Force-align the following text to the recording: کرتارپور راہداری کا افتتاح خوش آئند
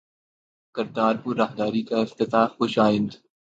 کرتارپور 0.75 1.35
راہداری 1.35 1.81
کا 1.89 1.97
افتتاح 2.01 2.45
خوش 2.57 2.73
آئند 2.79 3.09